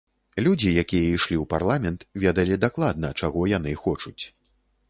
Людзі, 0.45 0.71
якія 0.83 1.09
ішлі 1.17 1.35
ў 1.41 1.45
парламент, 1.51 2.07
ведалі 2.25 2.59
дакладна, 2.67 3.15
чаго 3.21 3.41
яны 3.57 3.75
хочуць. 3.87 4.19